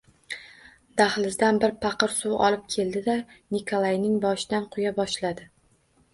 Dahlizdan 1.01 1.59
bir 1.63 1.75
paqir 1.83 2.13
suv 2.21 2.33
olib 2.47 2.65
keldi-da, 2.77 3.19
Nikolayning 3.59 4.19
boshidan 4.27 4.67
quya 4.75 4.97
boshladi 4.99 5.49